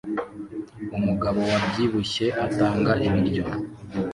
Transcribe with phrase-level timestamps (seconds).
[0.97, 3.45] Umugabo wabyibushye atanga ibiryo